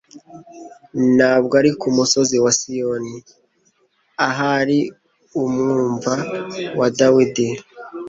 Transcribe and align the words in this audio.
Ntabwo 1.15 1.53
ari 1.59 1.71
ku 1.79 1.87
musozi 1.97 2.35
wa 2.43 2.51
Sioni 2.59 3.15
ahari 4.27 4.79
umunva 5.43 6.13
wa 6.79 6.87
Dawidi 6.97 7.47